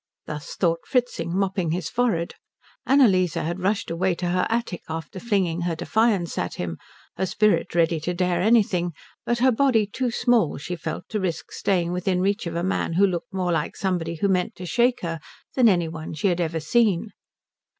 [0.25, 2.33] Thus thought Fritzing, mopping his forehead.
[2.87, 6.79] Annalise had rushed away to her attic after flinging her defiance at him,
[7.17, 8.93] her spirit ready to dare anything
[9.27, 12.93] but her body too small, she felt, to risk staying within reach of a man
[12.93, 15.19] who looked more like somebody who meant to shake her
[15.53, 17.11] than any one she had ever seen.